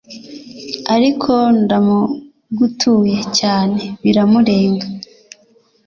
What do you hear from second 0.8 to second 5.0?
ariko ndamugutuye cyane biramurenga